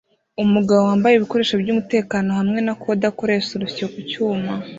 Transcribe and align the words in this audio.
Umugabo 0.43 0.81
wambaye 0.89 1.13
ibikoresho 1.15 1.53
byumutekano 1.61 2.29
hamwe 2.39 2.59
na 2.65 2.73
kode 2.81 3.05
akoresha 3.11 3.51
urusyo 3.53 3.85
ku 3.93 3.99
cyuma 4.09 4.51